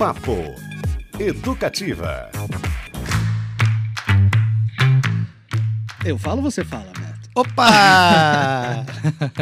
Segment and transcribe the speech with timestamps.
[0.00, 0.54] Papo
[1.18, 2.30] Educativa.
[6.02, 6.99] Eu falo, você fala.
[7.32, 8.84] Opa!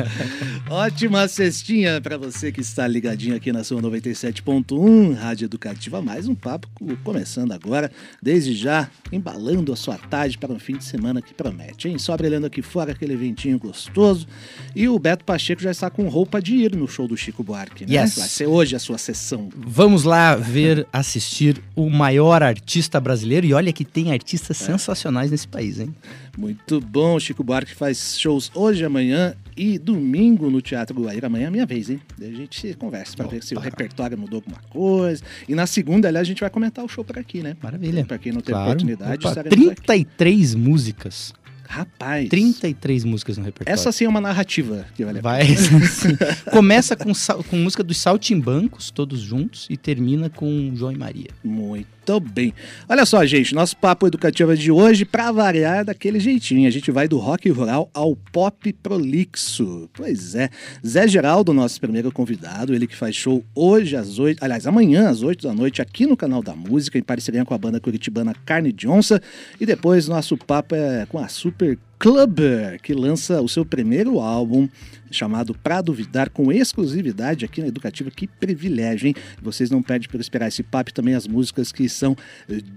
[0.68, 6.02] Ótima cestinha para você que está ligadinho aqui na sua 97.1, Rádio Educativa.
[6.02, 6.68] Mais um papo
[7.02, 7.90] começando agora,
[8.22, 11.98] desde já, embalando a sua tarde para um fim de semana que promete, hein?
[11.98, 14.26] Só brilhando aqui fora aquele ventinho gostoso.
[14.76, 17.86] E o Beto Pacheco já está com roupa de ir no show do Chico Buarque,
[17.86, 18.02] né?
[18.02, 18.18] Yes.
[18.18, 19.48] Vai ser hoje a sua sessão.
[19.56, 23.46] Vamos lá ver, assistir o maior artista brasileiro.
[23.46, 25.94] E olha que tem artistas sensacionais nesse país, hein?
[26.36, 31.26] Muito bom, Chico Buarque faz shows hoje, amanhã e domingo no Teatro Guaíra.
[31.28, 32.00] Amanhã é minha vez, hein?
[32.18, 35.22] Daí a gente conversa para ver se o repertório mudou alguma coisa.
[35.48, 37.56] E na segunda, aliás, a gente vai comentar o show por aqui, né?
[37.62, 38.04] Maravilha.
[38.04, 38.70] Para quem não teve Claro.
[38.70, 39.76] oportunidade, Opa, estaremos aqui.
[39.82, 41.32] 33 músicas.
[41.68, 43.78] Rapaz, 33 músicas no repertório.
[43.78, 45.22] essa sim é uma narrativa que vale a.
[45.22, 45.46] Vai.
[46.50, 47.12] Começa com,
[47.46, 51.28] com música dos Saltimbancos, todos juntos, e termina com João e Maria.
[51.44, 52.54] Muito bem.
[52.88, 56.66] Olha só, gente, nosso papo educativo de hoje, para variar, é daquele jeitinho.
[56.66, 59.90] A gente vai do rock rural ao pop prolixo.
[59.92, 60.48] Pois é.
[60.86, 65.22] Zé Geraldo, nosso primeiro convidado, ele que faz show hoje às oito, aliás, amanhã às
[65.22, 68.72] oito da noite, aqui no canal da música, em parceria com a banda curitibana Carne
[68.72, 69.20] de Onça.
[69.60, 71.57] E depois nosso papo é com a Super
[71.98, 74.68] Clubber, que lança o seu primeiro álbum
[75.10, 78.08] chamado Pra Duvidar, com exclusividade aqui na Educativa.
[78.10, 79.14] Que privilégio, hein?
[79.42, 82.14] Vocês não perdem por esperar esse papo também as músicas que são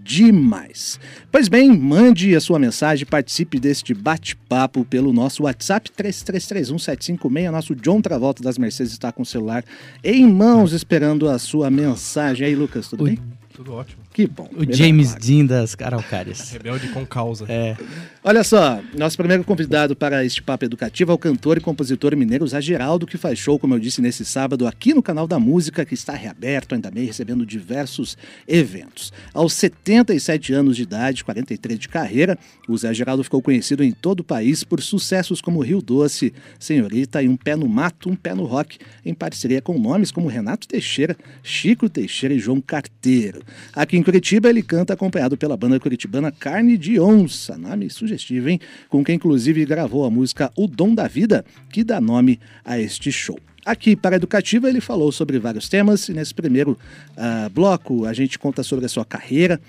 [0.04, 1.00] demais.
[1.32, 7.52] Pois bem, mande a sua mensagem, participe deste bate-papo pelo nosso WhatsApp 33317566.
[7.52, 9.64] Nosso John Travolta das Mercedes está com o celular
[10.04, 12.46] em mãos esperando a sua mensagem.
[12.48, 13.20] E aí, Lucas, tudo O- bem?
[13.54, 14.01] Tudo ótimo.
[14.14, 14.50] Que bom.
[14.56, 15.26] O James claro.
[15.26, 16.52] Dean das Araucárias.
[16.52, 17.46] Rebelde com causa.
[17.48, 17.78] É.
[18.22, 22.46] Olha só, nosso primeiro convidado para este papo educativo é o cantor e compositor mineiro
[22.46, 25.86] Zé Geraldo, que faz show, como eu disse, nesse sábado aqui no canal da música,
[25.86, 29.14] que está reaberto, ainda bem, recebendo diversos eventos.
[29.34, 34.20] Aos 77 anos de idade, 43 de carreira, o Zé Geraldo ficou conhecido em todo
[34.20, 38.36] o país por sucessos como Rio Doce, Senhorita e Um Pé no Mato, Um Pé
[38.36, 43.42] no Rock, em parceria com nomes como Renato Teixeira, Chico Teixeira e João Carteiro.
[43.74, 48.60] Aqui em Curitiba, ele canta acompanhado pela banda curitibana Carne de Onça, nome sugestivo, hein?
[48.90, 53.12] Com quem inclusive gravou a música O Dom da Vida, que dá nome a este
[53.12, 53.40] show.
[53.64, 56.76] Aqui para a Educativa ele falou sobre vários temas e nesse primeiro
[57.16, 59.62] ah, bloco a gente conta sobre a sua carreira,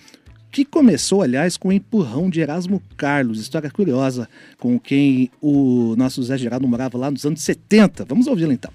[0.50, 4.26] que começou, aliás, com o empurrão de Erasmo Carlos, história curiosa,
[4.59, 8.06] com quem o nosso Zé Geraldo morava lá nos anos 70.
[8.06, 8.72] Vamos ouvi-lo então.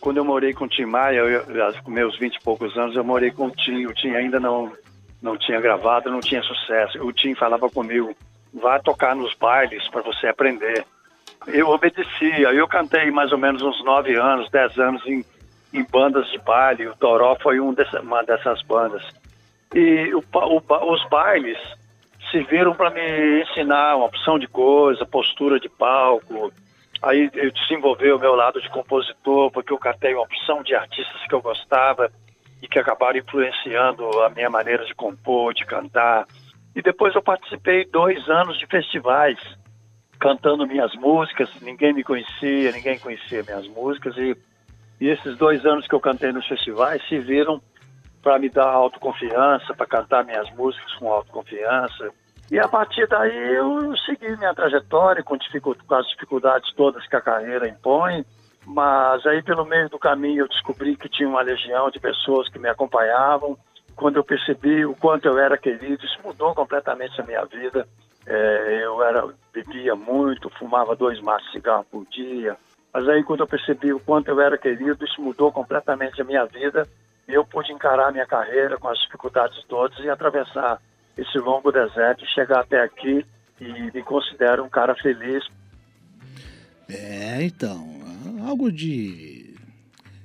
[0.00, 1.44] Quando eu morei com o Tim Maia, eu,
[1.82, 3.86] com meus 20 e poucos anos, eu morei com o Tim.
[3.86, 4.70] O Tim ainda não,
[5.22, 7.02] não tinha gravado, não tinha sucesso.
[7.04, 8.16] O Tim falava comigo,
[8.52, 10.84] vá tocar nos bailes para você aprender.
[11.46, 15.24] Eu obedeci, aí eu cantei mais ou menos uns 9 anos, 10 anos em,
[15.72, 16.88] em bandas de baile.
[16.88, 19.02] O Toró foi um dessa, uma dessas bandas.
[19.74, 21.58] E o, o os bailes
[22.30, 26.52] serviram para me ensinar uma opção de coisa, postura de palco,
[27.02, 31.26] Aí eu desenvolvi o meu lado de compositor, porque eu cantei uma opção de artistas
[31.28, 32.10] que eu gostava
[32.62, 36.26] e que acabaram influenciando a minha maneira de compor, de cantar.
[36.74, 39.38] E depois eu participei dois anos de festivais,
[40.18, 41.48] cantando minhas músicas.
[41.60, 44.16] Ninguém me conhecia, ninguém conhecia minhas músicas.
[44.16, 44.36] E,
[45.00, 47.60] e esses dois anos que eu cantei nos festivais serviram
[48.22, 52.10] para me dar autoconfiança, para cantar minhas músicas com autoconfiança.
[52.50, 57.14] E a partir daí eu segui minha trajetória com, dificu- com as dificuldades todas que
[57.14, 58.24] a carreira impõe.
[58.68, 62.58] Mas aí pelo meio do caminho eu descobri que tinha uma legião de pessoas que
[62.58, 63.56] me acompanhavam.
[63.96, 67.88] Quando eu percebi o quanto eu era querido, isso mudou completamente a minha vida.
[68.26, 72.58] É, eu era bebia muito, fumava dois maços de cigarro por dia.
[72.92, 76.44] Mas aí quando eu percebi o quanto eu era querido, isso mudou completamente a minha
[76.44, 76.86] vida.
[77.26, 80.78] Eu pude encarar minha carreira com as dificuldades todas e atravessar
[81.16, 83.24] esse longo deserto chegar até aqui
[83.58, 85.42] e me considero um cara feliz
[86.88, 87.98] É, então,
[88.48, 89.54] algo de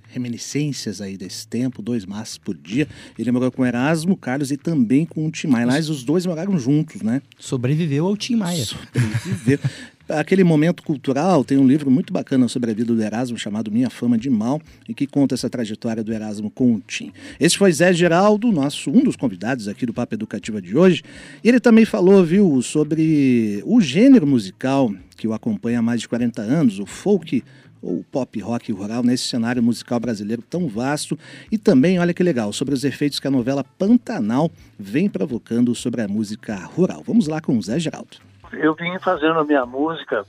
[0.08, 2.88] reminiscências aí desse tempo, dois maços por dia.
[3.18, 5.66] Ele morou com Erasmo, Carlos e também com o Tim Maia.
[5.66, 7.22] Aliás, os dois moraram juntos, né?
[7.38, 8.64] Sobreviveu ao Tim Maia.
[8.64, 9.60] Sobreviver.
[10.08, 13.90] Aquele momento cultural, tem um livro muito bacana sobre a vida do Erasmo chamado Minha
[13.90, 17.12] Fama de Mal, e que conta essa trajetória do Erasmo com o Tim.
[17.40, 21.04] Esse foi Zé Geraldo, nosso, um dos convidados aqui do Papo Educativa de hoje.
[21.42, 26.10] E ele também falou, viu, sobre o gênero musical que o acompanha há mais de
[26.10, 27.42] 40 anos, o folk
[27.84, 31.18] ou pop rock rural nesse cenário musical brasileiro tão vasto
[31.52, 34.50] e também, olha que legal, sobre os efeitos que a novela Pantanal
[34.80, 37.04] vem provocando sobre a música rural.
[37.06, 38.18] Vamos lá com o Zé Geraldo.
[38.54, 40.26] eu vim fazendo a minha música,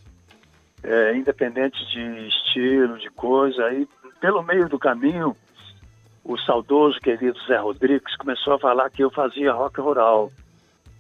[0.83, 3.87] é, independente de estilo, de coisa, aí
[4.21, 5.37] pelo meio do caminho
[6.25, 10.33] o saudoso querido Zé Rodrigues começou a falar que eu fazia rock rural.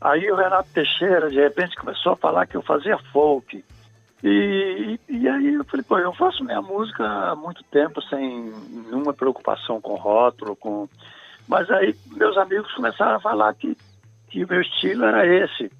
[0.00, 3.64] Aí o Renato Teixeira, de repente, começou a falar que eu fazia folk.
[4.22, 5.33] E, e, aí
[5.64, 10.54] eu falei, pô, eu faço minha música há muito tempo sem nenhuma preocupação com rótulo,
[10.56, 10.88] com...
[11.48, 13.76] Mas aí meus amigos começaram a falar que,
[14.28, 15.70] que o meu estilo era esse.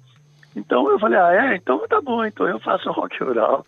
[0.55, 1.55] Então eu falei, ah, é?
[1.55, 3.65] Então tá bom, então eu faço rock rural.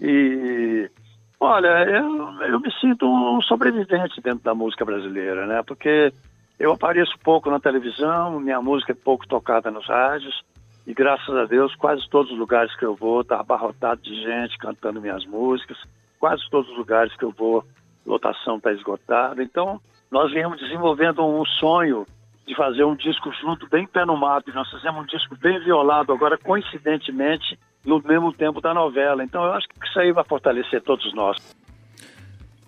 [0.00, 0.90] E
[1.38, 5.62] olha, eu, eu me sinto um sobrevivente dentro da música brasileira, né?
[5.62, 6.12] Porque
[6.58, 10.42] eu apareço pouco na televisão, minha música é pouco tocada nos rádios,
[10.86, 14.58] e graças a Deus, quase todos os lugares que eu vou está abarrotado de gente
[14.58, 15.78] cantando minhas músicas,
[16.18, 17.64] quase todos os lugares que eu vou,
[18.04, 19.42] lotação está esgotada.
[19.42, 19.80] Então,
[20.10, 22.06] nós viemos desenvolvendo um sonho
[22.46, 25.60] de fazer um disco junto, bem pé no mato, e nós fizemos um disco bem
[25.60, 29.22] violado, agora coincidentemente, no mesmo tempo da novela.
[29.22, 31.36] Então eu acho que isso aí vai fortalecer todos nós.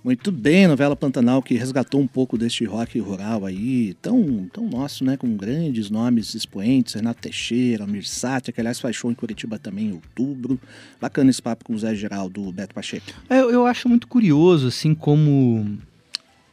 [0.04, 5.02] Muito bem, novela Pantanal que resgatou um pouco deste rock rural aí, tão, tão nosso,
[5.02, 5.16] né?
[5.16, 8.04] Com grandes nomes expoentes, Renato Teixeira, Almir
[8.52, 10.60] que aliás faz show em Curitiba também em outubro.
[11.00, 13.06] Bacana esse papo com o Zé Geraldo, Beto Pacheco.
[13.30, 15.78] É, eu, eu acho muito curioso, assim, como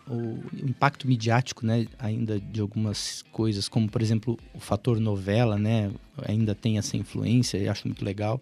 [0.08, 5.92] o impacto midiático, né, ainda de algumas coisas, como por exemplo o fator novela, né,
[6.26, 8.40] ainda tem essa influência, e acho muito legal.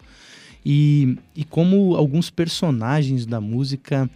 [0.63, 4.07] E, e como alguns personagens da música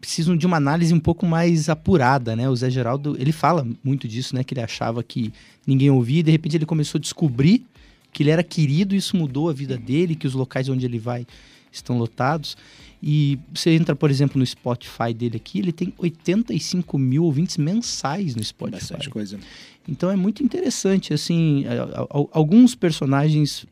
[0.00, 2.48] precisam de uma análise um pouco mais apurada, né?
[2.48, 5.32] O Zé Geraldo, ele fala muito disso, né, que ele achava que
[5.66, 7.64] ninguém ouvia, e de repente ele começou a descobrir
[8.12, 10.98] que ele era querido, e isso mudou a vida dele, que os locais onde ele
[10.98, 11.26] vai
[11.72, 12.56] estão lotados.
[13.02, 18.34] E você entra, por exemplo, no Spotify dele aqui, ele tem 85 mil ouvintes mensais
[18.34, 18.80] no Spotify.
[18.80, 19.38] Bastante coisa.
[19.86, 21.64] Então é muito interessante, assim,
[22.08, 23.66] alguns personagens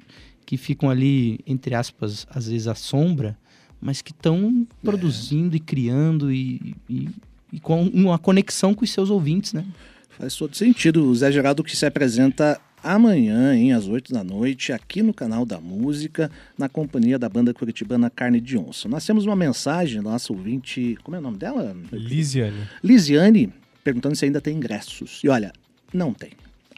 [0.45, 3.39] que ficam ali, entre aspas, às vezes à sombra,
[3.83, 4.87] mas que estão é.
[4.87, 7.09] produzindo e criando e, e,
[7.53, 9.67] e, com uma conexão com os seus ouvintes, né?
[10.11, 11.05] Faz todo sentido.
[11.05, 15.45] O Zé Geraldo que se apresenta amanhã, hein, às 8 da noite, aqui no canal
[15.45, 18.89] da Música, na companhia da banda curitibana Carne de Onça.
[18.89, 21.77] Nós temos uma mensagem da nossa ouvinte, como é o nome dela?
[21.93, 22.69] Lisiane.
[22.83, 23.53] Lisiane,
[23.83, 25.21] perguntando se ainda tem ingressos.
[25.25, 25.53] E olha,
[25.93, 26.31] não tem.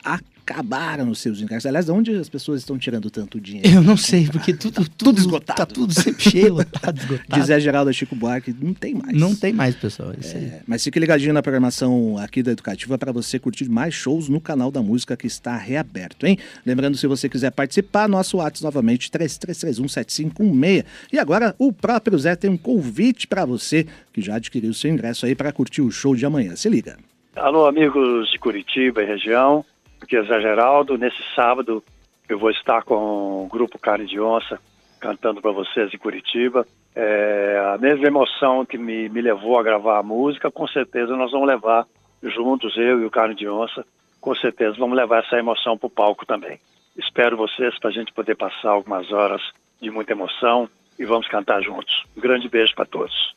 [0.05, 1.65] Acabaram os seus ingressos.
[1.65, 3.67] Aliás, de onde as pessoas estão tirando tanto dinheiro?
[3.67, 5.57] Eu não sei, porque tudo, tudo, tudo esgotado.
[5.57, 7.41] Tá tudo sempre cheio, lotado, esgotado.
[7.41, 9.19] Dizer Geraldo Chico Buarque, não tem mais.
[9.19, 10.13] Não tem mais, pessoal.
[10.13, 14.39] É, mas fique ligadinho na programação aqui da Educativa para você curtir mais shows no
[14.39, 16.39] canal da música que está reaberto, hein?
[16.67, 20.85] Lembrando, se você quiser participar, nosso WhatsApp novamente, 33317516.
[21.11, 25.25] E agora, o próprio Zé tem um convite para você que já adquiriu seu ingresso
[25.25, 26.55] aí para curtir o show de amanhã.
[26.55, 26.99] Se liga.
[27.35, 29.65] Alô, amigos de Curitiba e região
[30.05, 30.97] aqui é Zé Geraldo.
[30.97, 31.83] Nesse sábado
[32.29, 34.61] eu vou estar com o grupo Carne de Onça
[35.01, 36.67] cantando para vocês em Curitiba.
[36.95, 41.33] É, a mesma emoção que me, me levou a gravar a música, com certeza nós
[41.33, 41.87] vamos levar
[42.23, 43.85] juntos, eu e o Carne de Onça,
[44.21, 46.59] com certeza vamos levar essa emoção para o palco também.
[46.97, 49.43] Espero vocês para a gente poder passar algumas horas
[49.81, 50.69] de muita emoção
[50.99, 52.05] e vamos cantar juntos.
[52.17, 53.35] Um grande beijo para todos.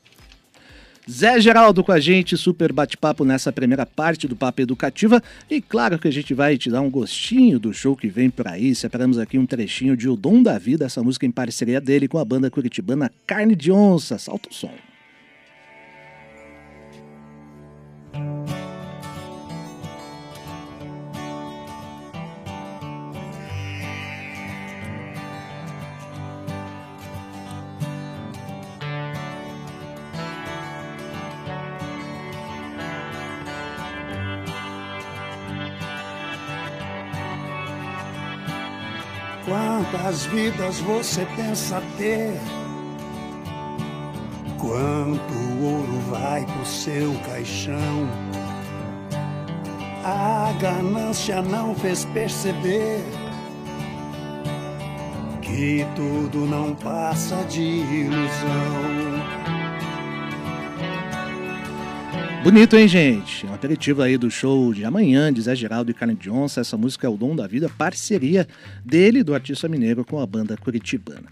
[1.10, 5.24] Zé Geraldo com a gente, super bate-papo nessa primeira parte do Papo Educativa.
[5.50, 8.46] E claro que a gente vai te dar um gostinho do show que vem por
[8.46, 8.76] aí.
[8.76, 12.18] Separamos aqui um trechinho de O Dom da Vida, essa música em parceria dele com
[12.18, 14.18] a banda curitibana Carne de Onça.
[14.18, 14.74] Salta o som.
[40.08, 42.40] Quantas vidas você pensa ter?
[44.58, 48.08] Quanto ouro vai pro seu caixão?
[50.06, 53.04] A ganância não fez perceber
[55.42, 59.07] que tudo não passa de ilusão.
[62.48, 63.46] Bonito, hein, gente?
[63.46, 66.62] Um aperitivo aí do show de amanhã de Zé Geraldo e Carne Johnson.
[66.62, 68.48] Essa música é o Dom da Vida, parceria
[68.86, 71.28] dele, do artista mineiro, com a banda curitibana.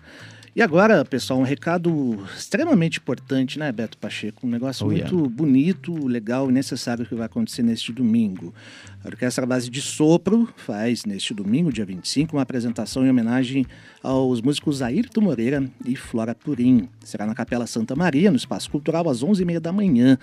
[0.55, 4.47] E agora, pessoal, um recado extremamente importante, né, Beto Pacheco?
[4.47, 5.29] Um negócio oh, muito yeah.
[5.29, 8.53] bonito, legal e necessário que vai acontecer neste domingo.
[9.03, 13.65] A Orquestra Base de Sopro faz, neste domingo, dia 25, uma apresentação em homenagem
[14.01, 16.87] aos músicos Ayrton Moreira e Flora Purim.
[17.03, 20.17] Será na Capela Santa Maria, no Espaço Cultural, às 11h30 da manhã.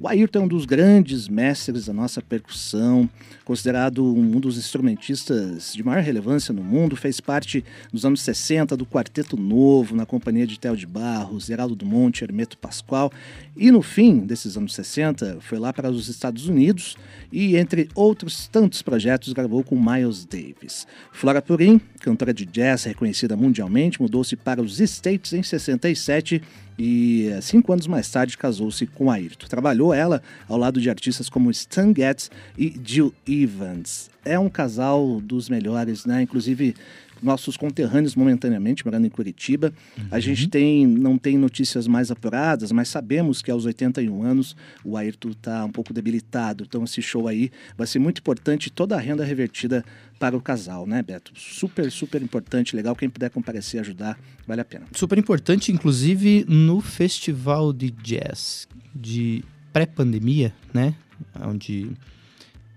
[0.00, 3.08] O Ayrton é um dos grandes mestres da nossa percussão,
[3.44, 8.84] considerado um dos instrumentistas de maior relevância no mundo, fez parte nos anos 60 do
[8.84, 13.12] Quarteto Novo, novo, na companhia de Theo de Barros, Geraldo Monte, Hermeto Pascoal.
[13.54, 16.96] E no fim desses anos 60, foi lá para os Estados Unidos
[17.30, 20.86] e, entre outros tantos projetos, gravou com Miles Davis.
[21.12, 26.42] Flora Purim, cantora de jazz reconhecida mundialmente, mudou-se para os States em 67
[26.78, 29.46] e cinco anos mais tarde casou-se com Ayrton.
[29.46, 34.10] Trabalhou ela ao lado de artistas como Stan Getz e Jill Evans.
[34.24, 36.22] É um casal dos melhores, né?
[36.22, 36.74] Inclusive
[37.22, 39.72] nossos conterrâneos momentaneamente morando em Curitiba.
[39.96, 40.04] Uhum.
[40.10, 44.96] A gente tem, não tem notícias mais apuradas, mas sabemos que aos 81 anos o
[44.96, 46.64] Ayrton está um pouco debilitado.
[46.66, 49.84] Então esse show aí vai ser muito importante, toda a renda revertida
[50.18, 51.32] para o casal, né, Beto?
[51.34, 52.96] Super, super importante, legal.
[52.96, 54.86] Quem puder comparecer, ajudar, vale a pena.
[54.92, 60.94] Super importante, inclusive no festival de jazz de pré-pandemia, né?
[61.40, 61.90] Onde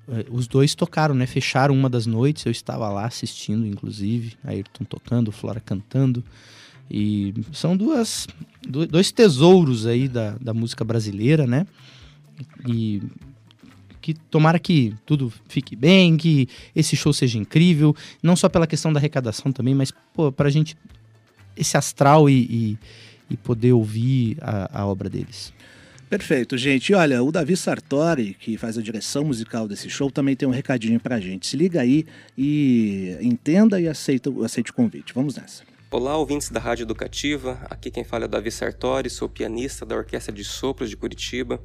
[0.10, 1.25] é, os dois tocaram, né?
[1.25, 6.24] Fecharam uma das noites, eu estava lá assistindo, inclusive, Ayrton tocando, Flora cantando.
[6.91, 8.27] E são duas,
[8.67, 11.67] dois tesouros aí da, da música brasileira, né?
[12.67, 13.01] E
[14.01, 18.91] que tomara que tudo fique bem, que esse show seja incrível, não só pela questão
[18.91, 20.75] da arrecadação também, mas pô, pra gente
[21.56, 22.77] esse astral e, e,
[23.29, 25.53] e poder ouvir a, a obra deles.
[26.10, 26.91] Perfeito, gente.
[26.91, 31.00] Olha, o Davi Sartori, que faz a direção musical desse show, também tem um recadinho
[31.00, 31.46] pra gente.
[31.46, 32.03] Se liga aí
[32.36, 35.13] e entenda e aceita, aceite o convite.
[35.13, 35.62] Vamos nessa.
[35.91, 37.60] Olá, ouvintes da Rádio Educativa.
[37.70, 41.62] Aqui quem fala é o Davi Sartori, sou pianista da Orquestra de Sopros de Curitiba.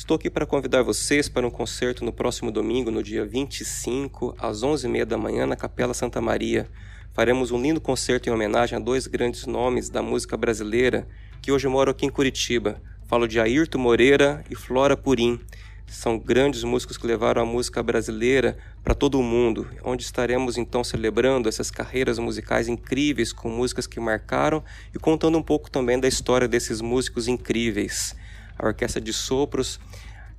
[0.00, 4.62] Estou aqui para convidar vocês para um concerto no próximo domingo, no dia 25, às
[4.62, 6.66] 11h30 da manhã, na Capela Santa Maria.
[7.12, 11.06] Faremos um lindo concerto em homenagem a dois grandes nomes da música brasileira
[11.42, 15.38] que hoje moram aqui em Curitiba, Falo de Ayrton Moreira e Flora Purim.
[15.86, 20.82] São grandes músicos que levaram a música brasileira para todo o mundo, onde estaremos então
[20.82, 24.64] celebrando essas carreiras musicais incríveis com músicas que marcaram
[24.94, 28.16] e contando um pouco também da história desses músicos incríveis.
[28.60, 29.80] A Orquestra de Sopros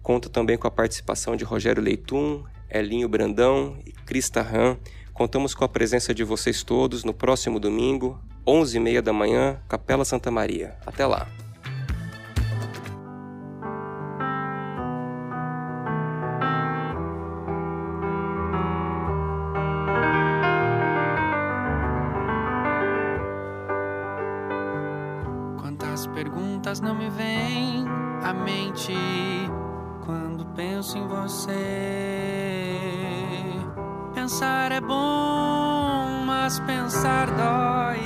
[0.03, 4.77] conta também com a participação de Rogério Leitum, Elinho Brandão e Crista Ram.
[5.11, 10.29] Contamos com a presença de vocês todos no próximo domingo, 11h30 da manhã, Capela Santa
[10.29, 10.77] Maria.
[10.85, 11.27] Até lá!
[26.81, 27.85] Não me vêm
[28.23, 28.93] à mente
[30.05, 31.57] quando penso em você.
[34.13, 37.99] Pensar é bom, mas pensar dói.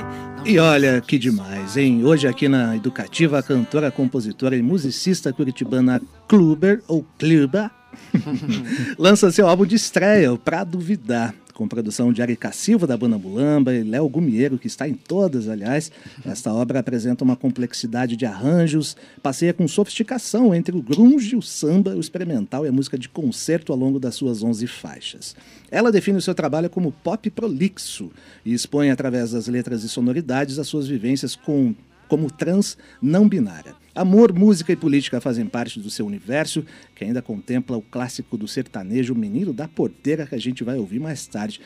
[0.44, 2.04] E olha que demais, hein?
[2.04, 7.70] Hoje aqui na Educativa, a cantora, compositora e musicista curitibana Kluber, ou Kluba,
[8.98, 13.72] lança seu álbum de estreia, Pra Duvidar com produção de Arica Silva, da Banda Mulamba,
[13.72, 15.90] e Léo Gumiero, que está em todas, aliás.
[16.24, 21.96] Esta obra apresenta uma complexidade de arranjos, passeia com sofisticação entre o grunge, o samba,
[21.96, 25.34] o experimental e a música de concerto ao longo das suas 11 faixas.
[25.70, 28.10] Ela define o seu trabalho como pop prolixo
[28.44, 31.74] e expõe, através das letras e sonoridades, as suas vivências com,
[32.06, 33.74] como trans não binária.
[33.96, 36.62] Amor, música e política fazem parte do seu universo,
[36.94, 40.76] que ainda contempla o clássico do sertanejo O Menino da Porteira, que a gente vai
[40.76, 41.62] ouvir mais tarde.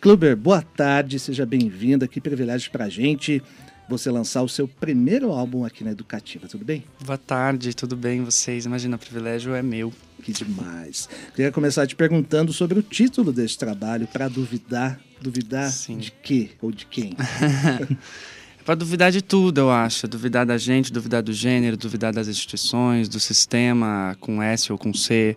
[0.00, 3.42] Kluber, boa tarde, seja bem-vinda, que privilégio para a gente
[3.90, 6.82] você lançar o seu primeiro álbum aqui na Educativa, tudo bem?
[7.04, 8.64] Boa tarde, tudo bem vocês?
[8.64, 9.92] Imagina, o privilégio é meu.
[10.22, 11.10] Que demais.
[11.34, 14.98] Queria começar te perguntando sobre o título desse trabalho, para duvidar.
[15.20, 15.98] Duvidar Sim.
[15.98, 17.12] de quê ou de quem?
[18.66, 20.08] para duvidar de tudo, eu acho.
[20.08, 24.92] Duvidar da gente, duvidar do gênero, duvidar das instituições, do sistema com S ou com
[24.92, 25.36] C.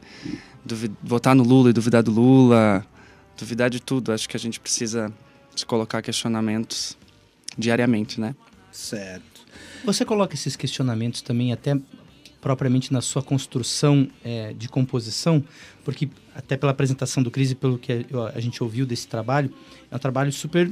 [0.66, 0.96] Duvid...
[1.04, 2.84] Votar no Lula e duvidar do Lula.
[3.38, 4.12] Duvidar de tudo.
[4.12, 5.14] Acho que a gente precisa
[5.56, 6.98] se colocar questionamentos
[7.56, 8.36] diariamente, né?
[8.72, 9.42] Certo.
[9.86, 11.80] Você coloca esses questionamentos também até
[12.42, 15.44] propriamente na sua construção é, de composição,
[15.86, 19.54] porque até pela apresentação do Cris e pelo que a gente ouviu desse trabalho,
[19.92, 20.72] é um trabalho super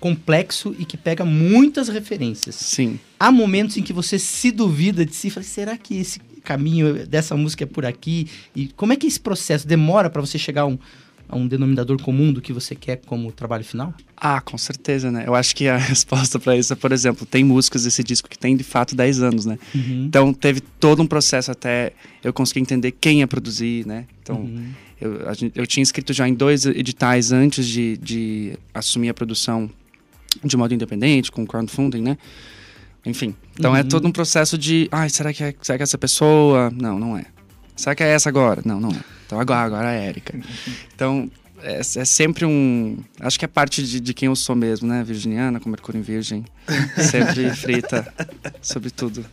[0.00, 2.54] complexo e que pega muitas referências.
[2.54, 2.98] Sim.
[3.18, 7.36] Há momentos em que você se duvida de si, fala, será que esse caminho dessa
[7.36, 8.28] música é por aqui?
[8.54, 10.78] E como é que esse processo demora para você chegar a um,
[11.28, 13.92] a um denominador comum do que você quer como trabalho final?
[14.16, 15.24] Ah, com certeza, né?
[15.26, 18.38] Eu acho que a resposta para isso é, por exemplo, tem músicas desse disco que
[18.38, 19.58] tem de fato 10 anos, né?
[19.74, 20.04] Uhum.
[20.06, 24.06] Então teve todo um processo até eu conseguir entender quem ia produzir, né?
[24.22, 24.68] Então uhum.
[25.00, 25.20] eu,
[25.54, 29.70] eu tinha escrito já em dois editais antes de, de assumir a produção
[30.44, 32.18] de modo independente, com crowdfunding, né?
[33.04, 33.34] Enfim.
[33.58, 33.86] Então é uhum.
[33.86, 36.70] é todo um processo de, ai, será que é, será que é essa pessoa?
[36.74, 37.26] Não, não é.
[37.76, 38.62] Será que é essa agora?
[38.64, 39.00] Não, não é.
[39.26, 40.38] Então agora, agora é a Erika.
[40.94, 41.30] Então
[41.62, 42.98] é, é, sempre um.
[43.20, 45.02] Acho que é parte de, de, quem eu sou mesmo, né?
[45.04, 46.44] Virginiana, com Mercúrio em Virgem.
[47.10, 48.06] Sempre frita
[48.60, 49.24] sobre tudo.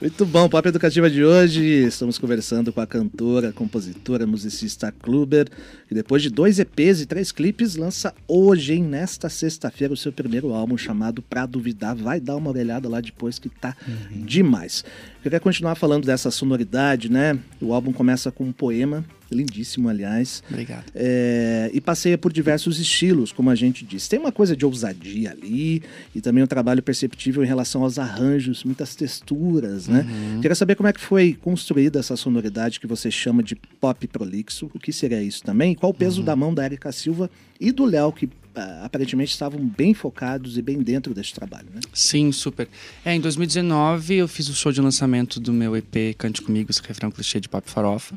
[0.00, 1.62] Muito bom, Papo Educativa de hoje.
[1.62, 5.48] Estamos conversando com a cantora, compositora, musicista Kluber,
[5.88, 10.12] que depois de dois EPs e três clipes, lança hoje, hein, nesta sexta-feira, o seu
[10.12, 11.94] primeiro álbum chamado Pra Duvidar.
[11.94, 14.24] Vai dar uma orelhada lá depois que tá uhum.
[14.24, 14.84] demais.
[15.16, 17.38] Eu queria continuar falando dessa sonoridade, né?
[17.60, 20.42] O álbum começa com um poema lindíssimo, aliás.
[20.50, 20.84] Obrigado.
[20.94, 24.08] É, e passeia por diversos estilos, como a gente disse.
[24.08, 25.82] Tem uma coisa de ousadia ali
[26.14, 30.06] e também um trabalho perceptível em relação aos arranjos, muitas texturas, né?
[30.08, 30.40] Uhum.
[30.40, 34.70] Queria saber como é que foi construída essa sonoridade que você chama de pop prolixo.
[34.72, 35.74] O que seria isso também?
[35.74, 36.24] Qual o peso uhum.
[36.24, 40.62] da mão da Erika Silva e do Léo, que ah, aparentemente estavam bem focados e
[40.62, 41.80] bem dentro desse trabalho, né?
[41.92, 42.68] Sim, super.
[43.04, 46.82] É, em 2019 eu fiz o show de lançamento do meu EP Cante Comigo, esse
[46.82, 48.16] refrão clichê de pop farofa.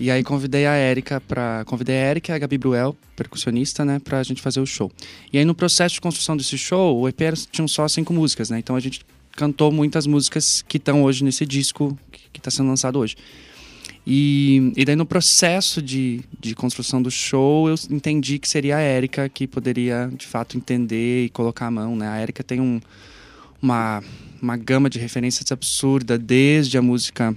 [0.00, 3.98] E aí convidei a Érica para convidei a Érica e a Gabi Bruel, percussionista, né,
[3.98, 4.92] pra gente fazer o show.
[5.32, 8.58] E aí no processo de construção desse show, o EP tinha só cinco músicas, né?
[8.58, 11.98] Então a gente cantou muitas músicas que estão hoje nesse disco
[12.32, 13.16] que está sendo lançado hoje.
[14.06, 18.80] E, e daí no processo de, de construção do show, eu entendi que seria a
[18.80, 22.08] Érica que poderia, de fato, entender e colocar a mão, né?
[22.08, 22.80] A Érica tem um,
[23.60, 24.02] uma,
[24.40, 27.36] uma gama de referências absurda, desde a música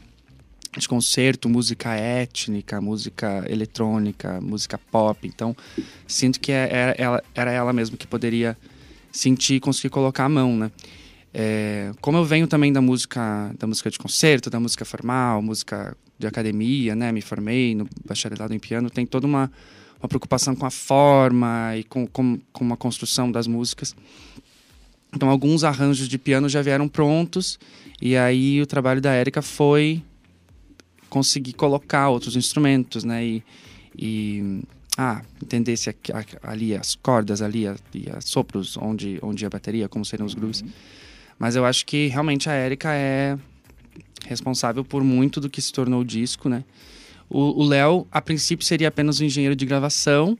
[0.77, 5.27] de concerto, música étnica, música eletrônica, música pop.
[5.27, 5.55] Então,
[6.07, 8.57] sinto que era é, é, ela, era ela mesma que poderia
[9.11, 10.71] sentir e conseguir colocar a mão, né?
[11.33, 15.95] É, como eu venho também da música, da música de concerto, da música formal, música
[16.17, 17.11] de academia, né?
[17.11, 19.51] Me formei no bacharelado em piano, tem toda uma,
[19.99, 23.93] uma preocupação com a forma e com, com, com uma construção das músicas.
[25.13, 27.59] Então, alguns arranjos de piano já vieram prontos,
[28.01, 30.01] e aí o trabalho da Érica foi
[31.12, 33.24] conseguir colocar outros instrumentos, né?
[33.24, 33.44] E,
[33.96, 34.62] e
[34.98, 35.94] ah, entender se
[36.41, 37.77] ali as cordas, ali as
[38.24, 40.62] sopros, onde, onde a bateria, como seriam os grooves.
[40.62, 40.70] Uhum.
[41.38, 43.38] Mas eu acho que realmente a Érica é
[44.25, 46.63] responsável por muito do que se tornou o disco, né?
[47.30, 50.38] O Léo, a princípio, seria apenas um engenheiro de gravação,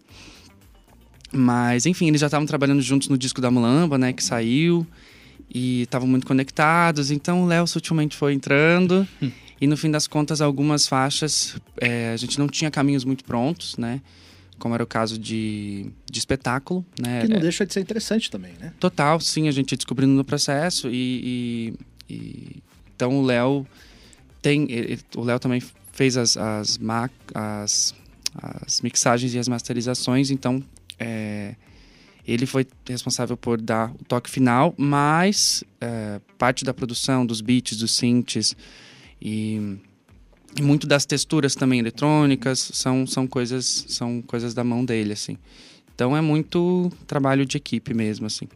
[1.32, 4.12] mas enfim, eles já estavam trabalhando juntos no disco da Mulamba, né?
[4.12, 4.86] Que saiu
[5.54, 7.10] e estavam muito conectados.
[7.12, 9.08] Então o Léo sutilmente foi entrando.
[9.62, 13.78] E no fim das contas, algumas faixas é, a gente não tinha caminhos muito prontos,
[13.78, 14.02] né?
[14.58, 17.22] Como era o caso de, de espetáculo, né?
[17.22, 18.74] Que não deixa de ser interessante também, né?
[18.80, 20.90] Total, sim, a gente descobrindo no processo.
[20.90, 21.76] E,
[22.10, 22.64] e, e
[22.96, 23.68] então o Léo
[24.42, 24.72] tem.
[24.72, 26.80] Ele, o Léo também fez as, as,
[27.36, 27.96] as,
[28.42, 30.64] as mixagens e as masterizações, então
[30.98, 31.56] é,
[32.28, 37.78] ele foi responsável por dar o toque final, mas é, parte da produção, dos beats,
[37.78, 38.56] dos synths,
[39.22, 39.78] e,
[40.58, 45.38] e muito das texturas também eletrônicas são, são coisas são coisas da mão dele assim.
[45.94, 48.48] Então é muito trabalho de equipe mesmo assim.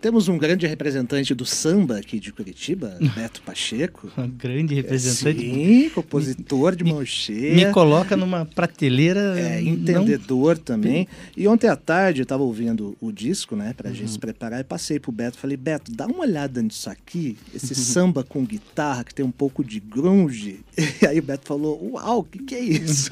[0.00, 4.10] Temos um grande representante do samba aqui de Curitiba, Beto Pacheco.
[4.16, 5.40] Um grande representante.
[5.40, 7.66] Sim, compositor de mão cheia.
[7.66, 9.38] Me coloca numa prateleira.
[9.38, 10.62] É, entendedor não...
[10.62, 11.08] também.
[11.36, 13.94] E ontem à tarde eu estava ouvindo o disco, né, pra uhum.
[13.94, 17.72] gente se preparar, e passei pro Beto falei, Beto, dá uma olhada nisso aqui, esse
[17.72, 17.80] uhum.
[17.80, 20.60] samba com guitarra que tem um pouco de grunge.
[21.02, 23.10] E aí o Beto falou, uau, o que, que é isso?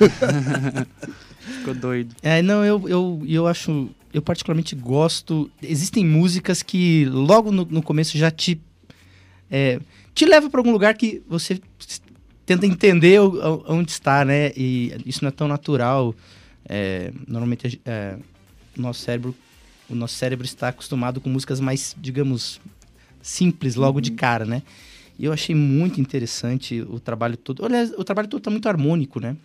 [1.59, 2.15] Ficou doido.
[2.23, 5.51] É, não, eu, eu, eu acho eu particularmente gosto.
[5.61, 8.61] Existem músicas que logo no, no começo já te.
[9.51, 9.79] É,
[10.15, 11.61] te leva para algum lugar que você
[12.47, 13.21] tenta entender
[13.67, 14.53] onde está, né?
[14.57, 16.15] E isso não é tão natural.
[16.67, 18.17] É, normalmente é,
[18.79, 19.35] o nosso cérebro
[19.89, 22.61] o nosso cérebro está acostumado com músicas mais, digamos,
[23.21, 24.03] simples logo uhum.
[24.03, 24.63] de cara, né?
[25.19, 27.65] E eu achei muito interessante o trabalho todo.
[27.65, 29.37] Aliás, o trabalho todo está muito harmônico, né?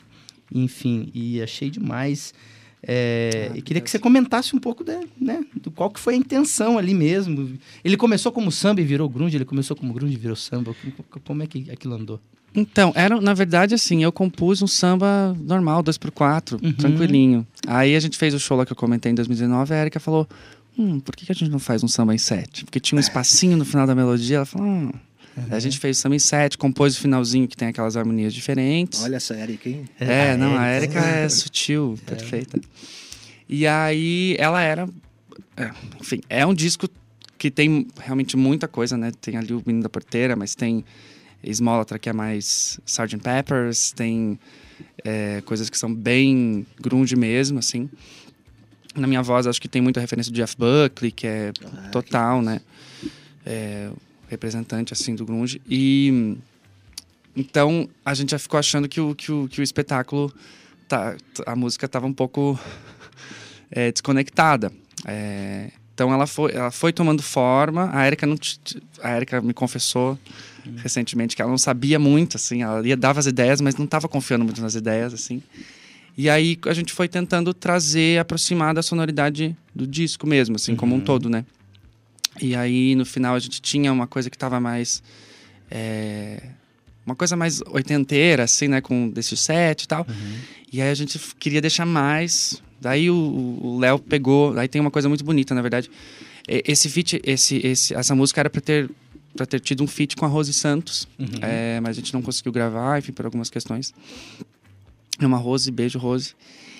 [0.52, 2.34] Enfim, e achei demais.
[2.82, 6.14] É, ah, e queria que você comentasse um pouco de, né, do qual que foi
[6.14, 7.58] a intenção ali mesmo.
[7.84, 10.76] Ele começou como samba e virou grunge, ele começou como grunge e virou samba.
[11.26, 12.20] Como é que aquilo andou?
[12.56, 16.74] Então, era, na verdade, assim, eu compus um samba normal, 2x4, uhum.
[16.74, 17.48] tranquilinho.
[17.68, 20.28] Aí a gente fez o show lá que eu comentei em 2019, a Erika falou,
[20.78, 22.66] hum, por que, que a gente não faz um samba em sete?
[22.66, 24.92] Porque tinha um espacinho no final da melodia, ela falou, hum,
[25.48, 25.56] Uhum.
[25.56, 29.02] A gente fez em sete, compôs o finalzinho que tem aquelas harmonias diferentes.
[29.02, 29.86] Olha essa Erika, hein?
[30.00, 32.10] É, a não, a Erika é sutil, é.
[32.10, 32.60] perfeita.
[33.48, 34.88] E aí ela era.
[35.56, 36.88] É, enfim, é um disco
[37.38, 39.12] que tem realmente muita coisa, né?
[39.22, 40.84] Tem ali o Menino da Porteira, mas tem
[41.44, 43.18] Smolatra, que é mais Sgt.
[43.18, 44.40] Peppers, tem
[45.04, 47.90] é, coisas que são bem grunge mesmo, assim.
[48.96, 52.40] Na minha voz, acho que tem muita referência do Jeff Buckley, que é ah, total,
[52.40, 52.62] que né?
[53.46, 53.90] É,
[54.30, 56.38] representante assim do grunge e
[57.36, 60.34] então a gente já ficou achando que o, que o, que o espetáculo
[60.88, 61.16] tá,
[61.46, 62.60] a música tava um pouco
[63.72, 64.72] é, desconectada.
[65.06, 67.90] É, então ela foi, ela foi tomando forma.
[67.94, 68.36] A Erika não
[69.02, 70.18] a Erika me confessou
[70.66, 70.76] uhum.
[70.78, 74.08] recentemente que ela não sabia muito assim, ela ia dava as ideias, mas não estava
[74.08, 75.42] confiando muito nas ideias assim.
[76.18, 80.78] E aí a gente foi tentando trazer, aproximar da sonoridade do disco mesmo, assim, uhum.
[80.78, 81.04] como um uhum.
[81.06, 81.46] todo, né?
[82.42, 85.04] E aí no final a gente tinha uma coisa que estava mais
[85.70, 86.42] é,
[87.06, 88.82] uma coisa mais oitenteira, assim, né?
[88.82, 90.06] Com desse set e tal.
[90.08, 90.36] Uhum.
[90.72, 92.62] E aí a gente queria deixar mais.
[92.80, 94.58] Daí o Léo pegou.
[94.58, 95.90] Aí tem uma coisa muito bonita, na verdade.
[96.48, 98.90] Esse feat, esse, esse, essa música era para ter
[99.36, 101.28] para ter tido um feat com a Rose Santos, uhum.
[101.42, 103.94] é, mas a gente não conseguiu gravar, enfim, por algumas questões.
[105.20, 106.34] É uma Rose, beijo Rose.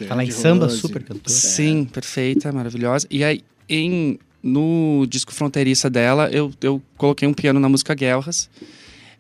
[0.08, 0.80] Fala em samba, Rose.
[0.80, 1.30] super cantora.
[1.30, 3.06] Sim, perfeita, maravilhosa.
[3.10, 8.50] E aí, em, no disco Fronteiriça dela, eu, eu coloquei um piano na música Guerras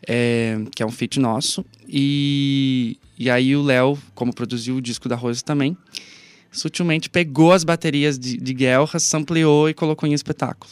[0.07, 1.65] é, que é um feat nosso.
[1.87, 5.77] E, e aí o Léo, como produziu o disco da Rose também,
[6.51, 10.71] sutilmente pegou as baterias de, de Guelra, sampleou e colocou em espetáculo.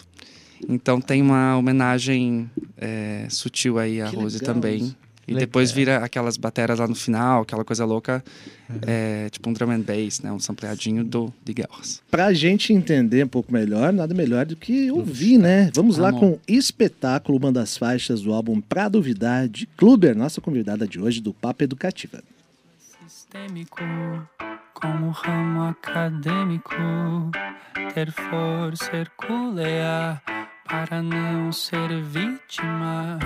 [0.68, 4.96] Então tem uma homenagem é, sutil aí à Rose também.
[5.28, 5.46] E Legal.
[5.46, 8.24] depois vira aquelas bateras lá no final, aquela coisa louca,
[8.70, 8.80] uhum.
[8.88, 10.32] é, tipo um drum and bass, né?
[10.32, 12.02] Um sampleadinho do, de Guerras.
[12.10, 15.70] Pra gente entender um pouco melhor, nada melhor do que ouvir, né?
[15.74, 20.88] Vamos lá com Espetáculo, uma das faixas do álbum Pra Duvidar, de Kluber, nossa convidada
[20.88, 22.24] de hoje do Papo Educativa.
[23.06, 23.82] Sistêmico,
[24.74, 26.72] como ramo acadêmico,
[27.94, 30.22] ter força hercúlea
[30.68, 33.18] para não ser vítima,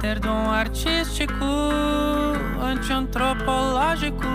[0.00, 1.34] ter dom artístico,
[2.62, 4.26] antiantropológico,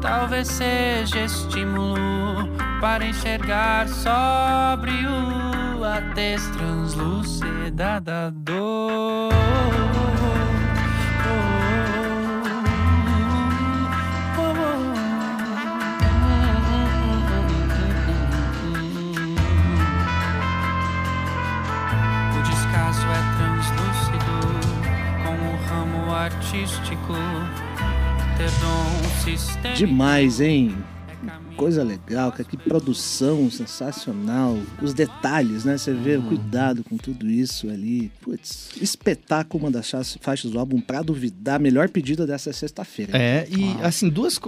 [0.00, 2.48] talvez seja estímulo
[2.80, 5.08] para enxergar sóbrio
[5.84, 9.33] a tez translúcida da dor.
[26.54, 27.12] Artístico,
[28.38, 29.76] ter dom sistêmico.
[29.76, 30.76] Demais, hein?
[31.56, 34.56] Coisa legal, que produção sensacional.
[34.82, 35.78] Os detalhes, né?
[35.78, 36.24] Você vê uhum.
[36.24, 38.10] o cuidado com tudo isso ali.
[38.20, 39.90] Putz, espetáculo, uma das
[40.20, 41.60] faixas do álbum pra duvidar.
[41.60, 43.16] Melhor pedida dessa sexta-feira.
[43.16, 43.86] É, e ah.
[43.86, 44.38] assim, duas,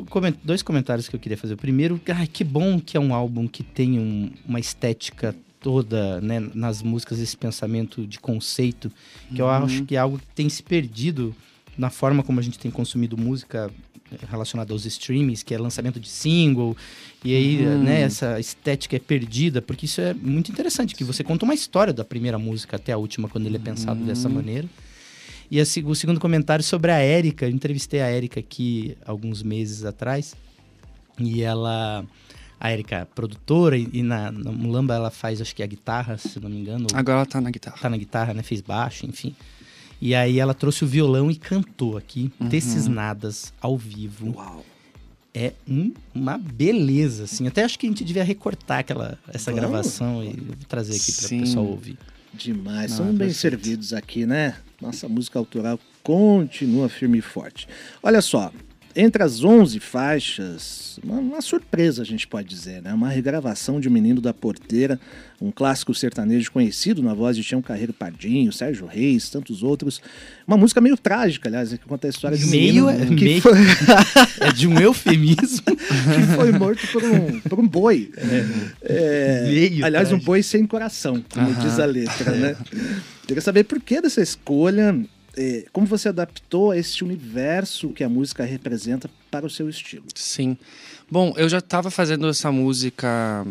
[0.42, 1.55] dois comentários que eu queria fazer.
[1.55, 6.21] O primeiro, ai, que bom que é um álbum que tem um, uma estética toda
[6.21, 8.92] né, nas músicas esse pensamento de conceito
[9.29, 9.49] que uhum.
[9.49, 11.35] eu acho que é algo que tem se perdido
[11.77, 13.71] na forma como a gente tem consumido música
[14.11, 16.77] eh, relacionada aos streamings, que é lançamento de single,
[17.25, 17.83] e aí, uhum.
[17.83, 21.93] né, essa estética é perdida, porque isso é muito interessante, que você conta uma história
[21.93, 24.07] da primeira música até a última, quando ele é pensado uhum.
[24.07, 24.69] dessa maneira.
[25.51, 29.85] E a, o segundo comentário sobre a Érica, eu entrevistei a Érica aqui alguns meses
[29.85, 30.35] atrás,
[31.19, 32.05] e ela...
[32.59, 36.17] A Érica é produtora, e, e na, na Mulamba ela faz, acho que a guitarra,
[36.17, 36.87] se não me engano.
[36.95, 37.77] Agora ela tá na guitarra.
[37.77, 38.43] Tá na guitarra, né?
[38.43, 39.37] Fez baixo, enfim.
[40.01, 42.49] E aí ela trouxe o violão e cantou aqui, uhum.
[42.49, 44.35] desses nadas, ao vivo.
[44.35, 44.65] Uau.
[45.35, 47.47] É um, uma beleza, assim.
[47.47, 49.61] Até acho que a gente devia recortar aquela, essa Vamos.
[49.61, 50.35] gravação e
[50.67, 51.99] trazer aqui para o pessoal ouvir.
[52.33, 52.93] Demais.
[52.93, 54.57] São bem servidos aqui, né?
[54.81, 57.69] Nossa música autoral continua firme e forte.
[58.03, 58.53] Olha só,
[58.97, 62.95] entre as 11 faixas, uma, uma, surpresa a gente pode dizer, né?
[62.95, 64.99] Uma regravação de O Menino da Porteira,
[65.39, 70.01] um clássico sertanejo conhecido na voz de Tião Carreiro Pardinho, Sérgio Reis, tantos outros.
[70.49, 73.25] Uma música meio trágica, aliás, que conta a história de um meio, menino é, que
[73.25, 73.59] meio, foi...
[74.41, 78.11] é de um eufemismo que foi morto por um, por um boi.
[78.17, 78.47] É,
[78.83, 80.23] é, meio aliás, trágico.
[80.23, 82.57] um boi sem coração, como diz a letra, né?
[83.27, 85.05] Queria saber por que dessa escolha
[85.37, 90.05] é, como você adaptou esse universo que a música representa para o seu estilo?
[90.14, 90.57] Sim.
[91.11, 93.46] Bom, eu já estava fazendo essa música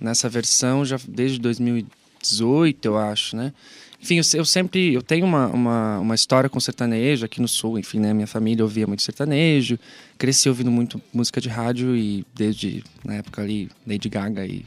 [0.00, 3.52] nessa versão já desde 2018, eu acho, né?
[4.00, 7.98] Enfim, eu, sempre eu tenho uma, uma, uma, história com sertanejo aqui no sul, enfim,
[7.98, 8.14] né?
[8.14, 9.78] Minha família ouvia muito sertanejo,
[10.16, 14.64] cresci ouvindo muito música de rádio e desde na época ali Lady Gaga e,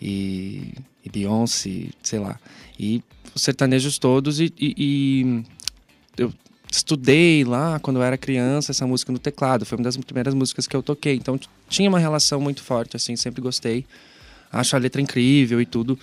[0.00, 0.72] e,
[1.04, 2.38] e Beyoncé, sei lá,
[2.80, 3.02] e
[3.34, 5.44] os sertanejos todos e, e
[6.16, 6.32] eu
[6.70, 9.64] estudei lá quando eu era criança essa música no teclado.
[9.64, 11.14] Foi uma das primeiras músicas que eu toquei.
[11.14, 13.84] Então tinha uma relação muito forte, assim, sempre gostei.
[14.52, 15.98] Acho a letra incrível e tudo.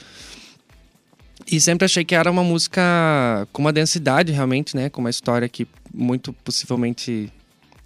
[1.52, 4.89] E sempre achei que era uma música com uma densidade realmente, né?
[4.89, 7.32] Com uma história que muito possivelmente.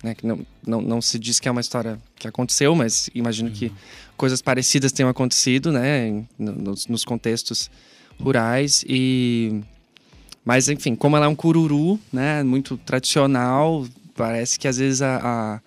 [0.03, 3.49] Né, que não, não, não se diz que é uma história que aconteceu, mas imagino
[3.49, 3.55] uhum.
[3.55, 3.71] que
[4.15, 6.23] coisas parecidas tenham acontecido, né?
[6.37, 7.71] Nos, nos contextos
[8.19, 8.85] rurais.
[8.87, 9.59] E
[10.47, 12.41] mas, enfim, como ela é um cururu, né?
[12.41, 15.60] Muito tradicional, parece que às vezes a,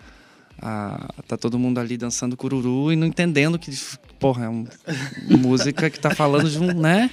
[0.59, 3.71] a, a- tá todo mundo ali dançando cururu e não entendendo que,
[4.19, 4.65] porra, é um-
[5.39, 7.11] música que tá falando de um, né?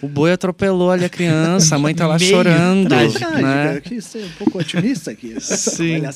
[0.00, 3.70] O boi atropelou ali a criança, a mãe tá lá Meio chorando, trágico, Ah, né?
[3.78, 5.34] aqui ser um pouco otimista aqui.
[5.40, 6.02] Sim.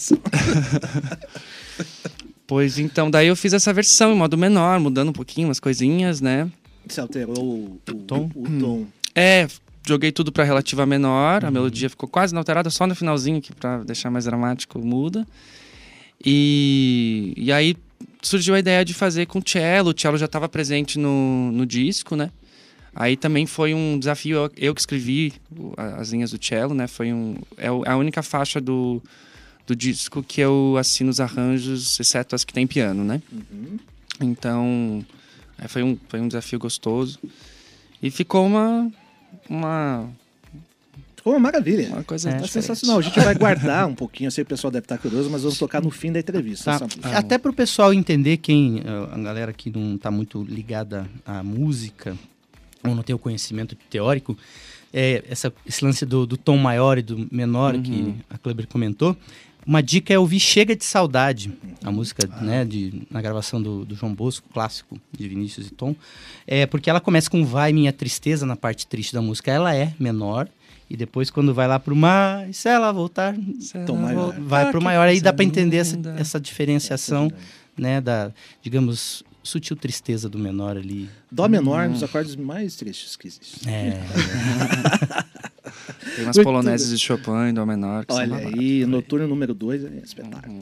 [2.47, 6.21] Pois então, daí eu fiz essa versão em modo menor, mudando um pouquinho umas coisinhas,
[6.23, 6.49] né?
[6.87, 8.31] Você alterou o, o tom?
[8.35, 8.87] O tom.
[9.14, 9.47] É,
[9.88, 13.83] joguei tudo pra relativa menor, a melodia ficou quase inalterada, só no finalzinho que pra
[13.83, 15.27] deixar mais dramático muda.
[16.24, 17.77] E, e aí
[18.22, 22.16] surgiu a ideia de fazer com cello, o cello já estava presente no, no disco,
[22.16, 22.31] né?
[22.94, 25.33] Aí também foi um desafio, eu, eu que escrevi
[25.98, 26.87] as linhas do cello, né?
[26.88, 29.01] Foi um, é o- a única faixa do,
[29.66, 33.22] do disco que eu assino os arranjos, exceto as que tem piano, né?
[34.20, 35.05] Então,
[35.59, 37.20] é, foi, um, foi um desafio gostoso.
[38.03, 38.90] E ficou uma,
[39.49, 40.09] uma,
[41.17, 41.89] Ficou uma maravilha.
[41.89, 42.39] uma coisa É.
[42.39, 42.99] Tá sensacional.
[42.99, 45.43] A gente vai guardar um pouquinho, eu sei que o pessoal deve estar curioso, mas
[45.43, 46.65] vamos tocar no fim da entrevista.
[46.67, 46.75] Tá.
[46.77, 47.19] essa música.
[47.19, 51.43] Até para o pessoal entender, quem eh, a galera que não está muito ligada à
[51.43, 52.17] música
[52.85, 54.39] ou não tem o conhecimento teórico,
[54.93, 59.17] é, essa, esse lance do, do tom maior e do menor que a Kleber comentou.
[59.69, 61.53] Uma dica é ouvir Chega de Saudade,
[61.85, 65.95] a música né, de, na gravação do, do João Bosco, clássico de Vinícius e Tom.
[66.47, 69.93] É, porque ela começa com Vai Minha Tristeza na parte triste da música, ela é
[70.01, 70.49] menor.
[70.89, 73.37] E depois, quando vai lá pro mar, e se ela voltar,
[73.85, 74.41] Tom maior.
[74.41, 75.07] vai pro maior.
[75.07, 77.31] Aí dá para entender essa, essa diferenciação,
[77.77, 81.11] né, da, digamos, sutil tristeza do menor ali.
[81.31, 83.71] Dó menor, um dos acordes mais tristes que existem.
[83.71, 84.01] É,
[86.19, 88.05] Tem umas poloneses de Chopin, Dó menor.
[88.05, 90.61] Que Olha aí, noturno número 2 é espetáculo.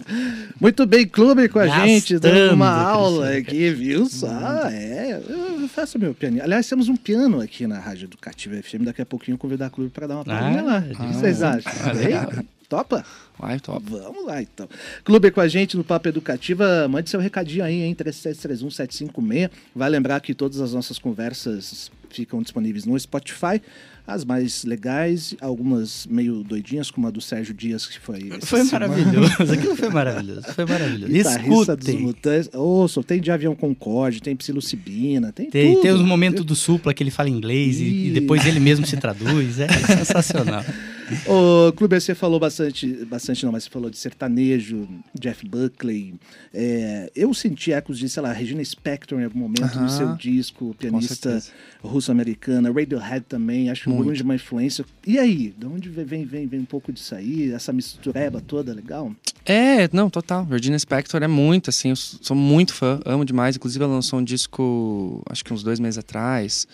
[0.61, 4.29] Muito bem, clube com a Gastando, gente, dando uma aula aqui, viu só?
[4.71, 5.21] É,
[5.61, 6.42] eu faço meu piano.
[6.42, 8.83] Aliás, temos um piano aqui na Rádio Educativa FM.
[8.85, 10.79] Daqui a pouquinho eu convidar a clube para dar uma palhinha Ah, lá.
[10.90, 11.73] O que vocês acham?
[11.73, 12.47] Hein?
[12.68, 13.05] Topa?
[13.38, 13.85] Vai, top.
[13.88, 14.68] Vamos lá, então.
[15.05, 16.88] Clube com a gente no Papo Educativa.
[16.88, 17.94] Mande seu recadinho aí, hein?
[17.94, 19.50] 3731-756.
[19.74, 23.61] Vai lembrar que todas as nossas conversas ficam disponíveis no Spotify.
[24.07, 28.31] As mais legais, algumas meio doidinhas, como a do Sérgio Dias, que foi.
[28.40, 28.87] foi semana.
[28.88, 29.52] maravilhoso.
[29.52, 30.42] Aquilo foi maravilhoso.
[30.55, 31.12] Foi maravilhoso.
[31.12, 31.94] Guitarrista dos.
[31.94, 32.50] Mutantes.
[32.55, 35.83] Ouçam, tem de avião Concorde, tem psilocibina, tem, Tem, tudo.
[35.83, 38.96] tem os momentos do supla que ele fala inglês e, e depois ele mesmo se
[38.96, 39.59] traduz.
[39.59, 39.66] É
[39.98, 40.64] sensacional.
[41.27, 44.88] O Clube você falou bastante, bastante não, mas você falou de sertanejo,
[45.19, 46.14] Jeff Buckley.
[46.53, 49.88] É, eu senti ecos de, sei lá, Regina Spector em algum momento no Aham.
[49.88, 51.42] seu disco, pianista
[51.83, 54.05] russo-americana, Radiohead também, acho Muito.
[54.05, 54.85] grunge é uma influência.
[55.07, 57.53] E aí, de onde vem, vem, vem um pouco disso aí?
[57.53, 59.14] Essa mistureba toda legal?
[59.45, 60.45] É, não, total.
[60.45, 63.55] Virginia Spector é muito, assim, eu sou muito fã, amo demais.
[63.57, 66.66] Inclusive, ela lançou um disco, acho que uns dois meses atrás,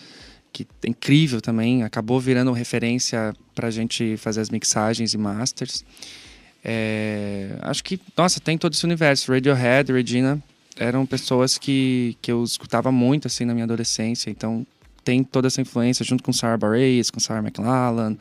[0.53, 1.83] que é incrível também.
[1.83, 5.83] Acabou virando referência pra gente fazer as mixagens e masters.
[6.63, 9.33] É, acho que, nossa, tem todo esse universo.
[9.33, 10.41] Radiohead, Regina,
[10.77, 14.29] eram pessoas que, que eu escutava muito, assim, na minha adolescência.
[14.29, 14.65] Então,
[15.03, 18.15] tem toda essa influência, junto com Sarah Bareilles, com Sarah McLachlan.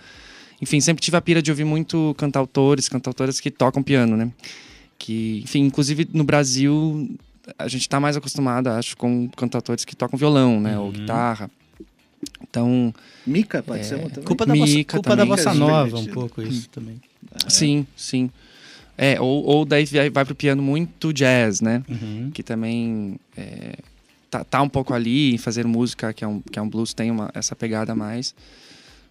[0.60, 4.32] Enfim, sempre tive a pira de ouvir muito cantautores, cantautoras que tocam piano, né?
[4.98, 7.16] Que, enfim, inclusive no Brasil,
[7.58, 10.78] a gente tá mais acostumado, acho, com cantautores que tocam violão, né?
[10.78, 11.50] Ou guitarra.
[12.42, 12.94] Então,
[13.26, 14.24] Mica, pode ser uma também.
[14.24, 17.00] Culpa da, Mica culpa da bossa É nova, um pouco isso também.
[17.48, 18.30] sim, sim.
[18.96, 21.82] É, ou, ou daí vai, vai pro piano muito jazz, né?
[21.88, 22.30] Uhum.
[22.32, 23.76] que também é,
[24.30, 26.92] tá, tá um pouco ali em fazer música que é um, que é um blues
[26.94, 28.34] tem uma, essa pegada mais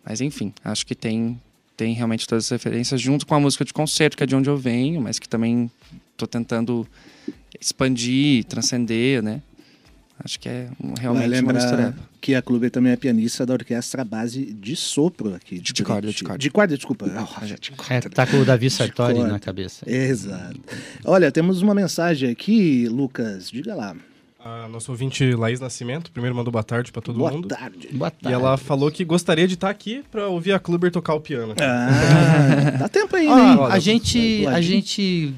[0.06, 1.39] mas enfim acho que tem
[1.78, 4.50] tem realmente todas as referências junto com a música de concerto que é de onde
[4.50, 5.69] eu venho mas que também
[6.17, 6.88] tô tentando
[7.60, 9.41] expandir transcender né
[10.23, 13.53] acho que é um- Vai realmente uma mistureba que a Clube também é pianista da
[13.53, 15.60] orquestra base de sopro aqui.
[15.60, 16.38] De, De corda, de corda.
[16.38, 17.05] De corda, desculpa.
[17.05, 17.93] Oh, já de corda.
[17.93, 19.84] É, tá com o Davi Sartori na cabeça.
[19.89, 20.60] Exato.
[21.05, 23.49] Olha, temos uma mensagem aqui, Lucas.
[23.49, 23.95] Diga lá.
[24.43, 27.47] A nossa ouvinte Laís Nascimento, primeiro mandou boa tarde pra todo Boa mundo.
[27.47, 27.89] tarde.
[27.93, 28.34] Boa E tarde.
[28.34, 31.53] ela falou que gostaria de estar aqui pra ouvir a Kluber tocar o piano.
[31.62, 33.71] Ah, dá tempo ainda, Ó, hein?
[33.71, 35.31] a gente, a gente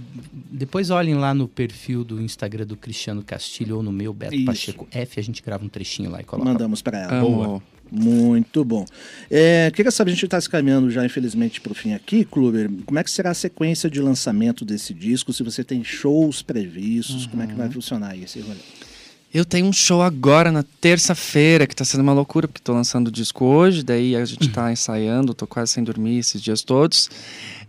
[0.54, 4.46] depois olhem lá no perfil do Instagram do Cristiano Castilho ou no meu Beto Isso.
[4.46, 6.48] Pacheco F, a gente grava um trechinho lá e coloca.
[6.48, 7.14] Mandamos para ela.
[7.14, 7.64] Amo.
[7.92, 8.86] Muito bom.
[9.30, 12.70] É, queria saber, a gente está se caminhando já, infelizmente, para o fim aqui, Kluber.
[12.86, 15.32] Como é que será a sequência de lançamento desse disco?
[15.32, 18.58] Se você tem shows previstos, como é que vai funcionar esse rolê?
[19.34, 23.08] Eu tenho um show agora na terça-feira, que tá sendo uma loucura, porque tô lançando
[23.08, 27.10] o disco hoje, daí a gente tá ensaiando, tô quase sem dormir esses dias todos.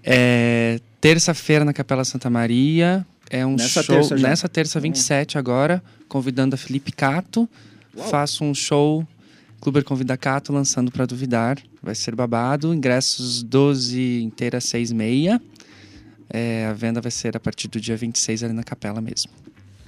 [0.02, 3.06] É, terça-feira na Capela Santa Maria.
[3.30, 3.96] É um Nessa show.
[3.96, 4.28] terça já?
[4.28, 7.48] nessa terça 27 agora, convidando a Felipe Cato.
[8.10, 9.06] Faço um show.
[9.58, 11.58] Cluber convida Cato, lançando para duvidar.
[11.82, 12.74] Vai ser babado.
[12.74, 15.40] Ingressos 12 inteira, 6 meia.
[16.28, 19.30] É, a venda vai ser a partir do dia 26 ali na capela mesmo.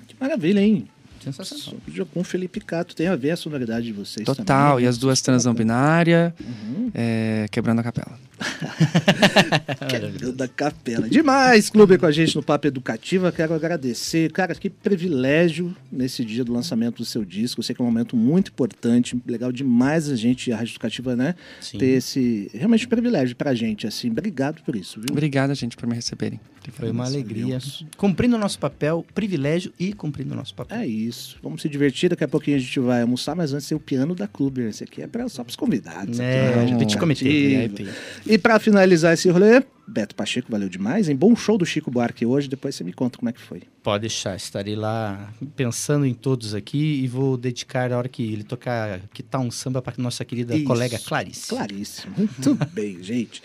[0.08, 0.88] Que maravilha, hein?
[1.32, 1.80] Sensacional.
[2.12, 4.84] Com o Felipe Cato tem a ver a sonoridade de vocês Total, também.
[4.84, 6.90] e as duas trans não binária, Uhum.
[6.94, 8.18] é, quebrando a capela.
[9.88, 11.08] Quebrando a capela.
[11.08, 13.32] Demais, clube com a gente no Papo Educativa.
[13.32, 14.30] Quero agradecer.
[14.32, 17.60] Cara, que privilégio nesse dia do lançamento do seu disco.
[17.60, 19.18] Eu sei que é um momento muito importante.
[19.26, 21.34] Legal demais a gente, a Rádio Educativa, né?
[21.60, 21.78] Sim.
[21.78, 23.86] Ter esse realmente privilégio pra gente.
[23.86, 25.06] Assim, obrigado por isso, viu?
[25.10, 26.40] Obrigada, gente, por me receberem.
[26.72, 27.58] Foi uma alegria.
[27.96, 30.78] Cumprindo o nosso papel, privilégio e cumprindo o nosso papel.
[30.78, 31.15] É isso.
[31.42, 32.10] Vamos se divertir.
[32.10, 34.62] Daqui a pouquinho a gente vai almoçar, mas antes tem o piano da Clube.
[34.62, 36.18] Esse aqui é pra, só pros convidados.
[36.20, 37.30] É, gente cometeu.
[37.30, 37.90] Educativa.
[38.26, 41.14] E pra finalizar esse rolê, Beto Pacheco, valeu demais, hein?
[41.14, 43.62] Bom show do Chico Buarque hoje, depois você me conta como é que foi.
[43.82, 48.42] Pode deixar, estarei lá pensando em todos aqui e vou dedicar a hora que ele
[48.42, 50.64] tocar que tá um samba para nossa querida Isso.
[50.64, 51.48] colega Clarice.
[51.48, 52.14] Claríssimo.
[52.16, 53.42] Muito bem, gente.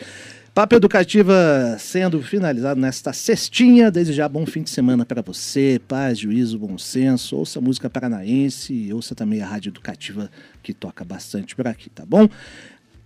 [0.53, 3.89] Papo Educativa sendo finalizado nesta cestinha.
[3.89, 5.79] Desde já, bom fim de semana para você.
[5.87, 7.37] Paz, juízo, bom senso.
[7.37, 10.29] Ouça música paranaense e ouça também a Rádio Educativa
[10.61, 12.27] que toca bastante por aqui, tá bom?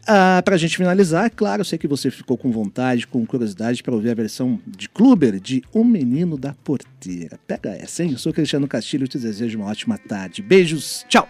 [0.08, 3.84] Ah, para a gente finalizar, claro, eu sei que você ficou com vontade, com curiosidade
[3.84, 7.40] para ouvir a versão de Kluber de O Menino da Porteira.
[7.46, 8.12] Pega essa, hein?
[8.14, 10.42] Eu sou Cristiano Castilho e te desejo uma ótima tarde.
[10.42, 11.28] Beijos, tchau!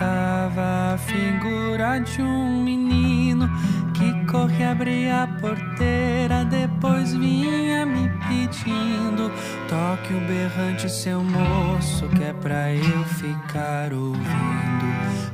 [0.00, 3.50] Avistava a figura de um menino
[3.92, 9.30] que corre abrir a porteira, depois vinha me pedindo:
[9.68, 14.80] toque o berrante, seu moço, que é pra eu ficar ouvindo.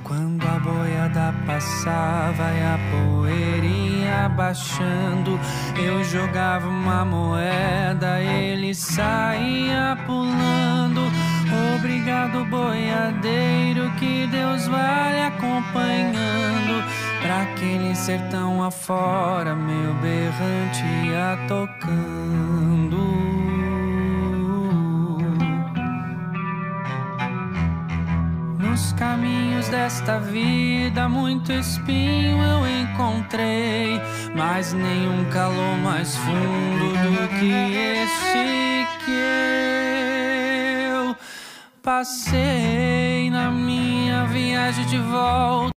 [0.03, 5.39] Quando a boiada passava e a poeira ia baixando,
[5.77, 11.26] eu jogava uma moeda, ele saía pulando.
[11.77, 16.85] Obrigado, boiadeiro, que Deus vai acompanhando.
[17.23, 23.17] Pra aquele sertão afora, meu berrante ia tocando.
[28.59, 34.01] Nos caminhos desta vida, muito espinho eu encontrei,
[34.37, 39.76] mas nenhum calor mais fundo do que este que
[41.87, 45.71] passei na minha viagem de volta.